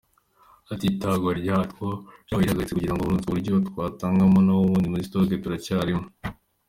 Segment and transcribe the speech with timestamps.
[0.71, 1.85] Ati:’’ Itangwa ryatwo
[2.25, 6.03] ryabaye rihagaritswe kugirango hanonosorwe uburyo twatangwagamo, naho ubundi muri stock turacyarimo”.